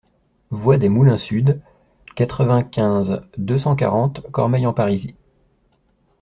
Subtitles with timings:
[0.49, 1.61] Voie des Moulins Sud,
[2.15, 5.13] quatre-vingt-quinze, deux cent quarante Cormeilles-en-Parisis